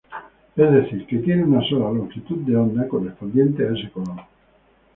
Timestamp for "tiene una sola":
1.19-1.91